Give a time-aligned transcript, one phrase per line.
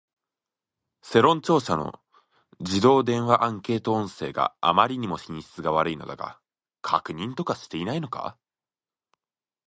[1.03, 2.01] 世論調査の
[2.59, 6.39] 自動電話アンケート音声があまりにも品質悪いのだが、
[6.81, 8.35] 確認とかしていないのか